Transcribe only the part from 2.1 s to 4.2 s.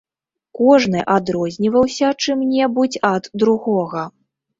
чым-небудзь ад другога.